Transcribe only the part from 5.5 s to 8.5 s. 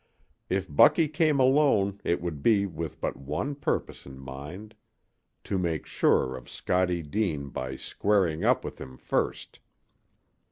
make sure of Scottie Dean by "squaring